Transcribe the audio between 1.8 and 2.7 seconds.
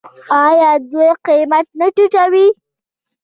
ټیټوي؟